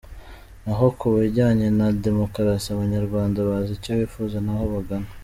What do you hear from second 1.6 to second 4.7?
na demokarasi Abanyarwanda bazi icyo bifuza n’aho